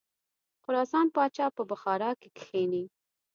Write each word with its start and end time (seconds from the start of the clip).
د 0.03 0.03
خراسان 0.63 1.07
پاچا 1.15 1.47
په 1.57 1.63
بخارا 1.71 2.11
کې 2.21 2.29
کښیني. 2.37 2.83